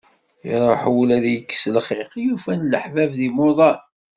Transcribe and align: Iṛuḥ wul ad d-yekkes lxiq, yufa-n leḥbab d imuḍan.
Iṛuḥ 0.51 0.81
wul 0.93 1.09
ad 1.17 1.21
d-yekkes 1.25 1.63
lxiq, 1.75 2.11
yufa-n 2.25 2.61
leḥbab 2.71 3.11
d 3.19 3.19
imuḍan. 3.27 3.79